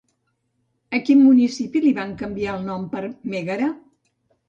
A 0.95 1.01
quin 1.09 1.21
municipi 1.27 1.83
li 1.85 1.93
van 2.01 2.17
canviar 2.25 2.59
el 2.59 2.69
nom 2.73 2.91
per 2.97 3.07
Mègara? 3.33 3.73